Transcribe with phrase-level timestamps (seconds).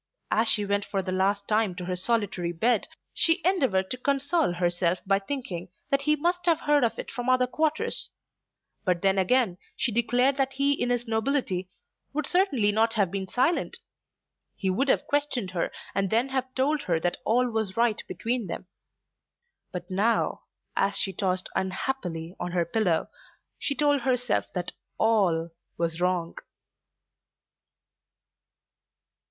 [0.31, 4.53] As she went for the last time to her solitary bed she endeavoured to console
[4.53, 8.09] herself by thinking that he must have heard of it from other quarters.
[8.83, 11.69] But then again she declared that he in his nobility
[12.13, 13.77] would certainly not have been silent.
[14.55, 18.47] He would have questioned her and then have told her that all was right between
[18.47, 18.65] them.
[19.71, 20.45] But now
[20.75, 23.07] as she tossed unhappily on her pillow
[23.59, 26.37] she told herself that all was wrong.